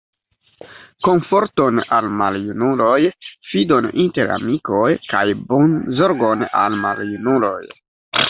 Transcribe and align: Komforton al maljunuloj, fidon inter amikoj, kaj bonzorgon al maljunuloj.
Komforton 1.07 1.81
al 1.97 2.07
maljunuloj, 2.21 2.95
fidon 3.51 3.89
inter 4.05 4.33
amikoj, 4.37 4.89
kaj 5.13 5.23
bonzorgon 5.51 6.47
al 6.63 6.79
maljunuloj. 6.87 7.63